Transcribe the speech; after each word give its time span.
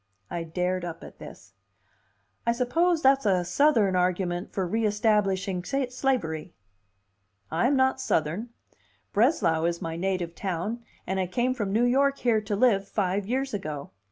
I 0.31 0.41
dared 0.43 0.83
up 0.83 1.03
at 1.03 1.19
this. 1.19 1.53
"I 2.43 2.53
suppose 2.53 3.03
that's 3.03 3.27
a 3.27 3.45
Southern 3.45 3.95
argument 3.95 4.51
for 4.51 4.65
reestablishing 4.65 5.63
slavery." 5.63 6.55
"I 7.51 7.67
am 7.67 7.75
not 7.75 8.01
Southern; 8.01 8.49
Breslau 9.13 9.65
is 9.65 9.79
my 9.79 9.95
native 9.97 10.33
town, 10.33 10.83
and 11.05 11.19
I 11.19 11.27
came 11.27 11.53
from 11.53 11.71
New 11.71 11.85
York 11.85 12.17
here 12.17 12.41
to 12.41 12.55
live 12.55 12.87
five 12.87 13.27
years 13.27 13.53
ago. 13.53 13.91